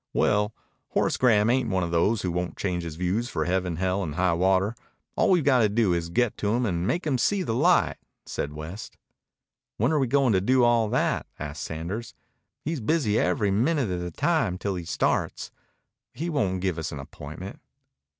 "Well, 0.13 0.51
Horace 0.87 1.15
Graham 1.15 1.51
ain't 1.51 1.69
one 1.69 1.83
of 1.83 1.91
those 1.91 2.23
who 2.23 2.31
won't 2.31 2.57
change 2.57 2.81
his 2.81 2.95
views 2.95 3.29
for 3.29 3.45
heaven, 3.45 3.75
hell, 3.75 4.01
and 4.01 4.15
high 4.15 4.33
water. 4.33 4.73
All 5.15 5.29
we've 5.29 5.43
got 5.43 5.59
to 5.59 5.69
do 5.69 5.93
is 5.93 6.07
to 6.07 6.11
get 6.13 6.37
to 6.37 6.55
him 6.55 6.65
and 6.65 6.87
make 6.87 7.05
him 7.05 7.19
see 7.19 7.43
the 7.43 7.53
light," 7.53 7.97
said 8.25 8.51
West. 8.51 8.97
"When 9.77 9.91
are 9.91 9.99
we 9.99 10.07
going 10.07 10.33
to 10.33 10.41
do 10.41 10.63
all 10.63 10.89
that?" 10.89 11.27
asked 11.37 11.61
Sanders. 11.61 12.15
"He's 12.65 12.81
busy 12.81 13.19
every 13.19 13.51
minute 13.51 13.91
of 13.91 13.99
the 13.99 14.09
time 14.09 14.57
till 14.57 14.73
he 14.73 14.85
starts. 14.85 15.51
He 16.15 16.31
won't 16.31 16.61
give 16.61 16.79
us 16.79 16.91
an 16.91 16.97
appointment." 16.97 17.59